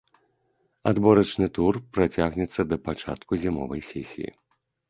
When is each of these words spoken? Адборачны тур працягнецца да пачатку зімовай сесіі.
Адборачны 0.91 1.47
тур 1.59 1.73
працягнецца 1.97 2.61
да 2.71 2.75
пачатку 2.89 3.31
зімовай 3.43 3.81
сесіі. 3.93 4.29